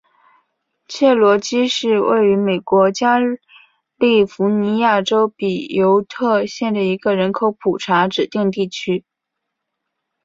[0.87, 3.19] 切罗基是位于美国加
[3.97, 9.05] 利福尼亚州比尤特县的一个人口普查指定地区。